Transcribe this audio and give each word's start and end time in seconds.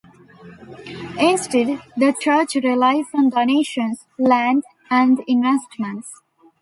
Instead, 1.19 1.79
the 1.95 2.15
Church 2.19 2.55
relies 2.55 3.05
on 3.13 3.29
donations, 3.29 4.07
land 4.17 4.63
and 4.89 5.23
investments. 5.27 6.23